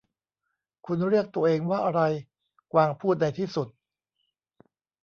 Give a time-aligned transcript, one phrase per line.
[0.85, 2.01] 'คุณเรียกตัวเองว่าอะไร?'
[2.73, 3.67] กวางพูดในที่สุด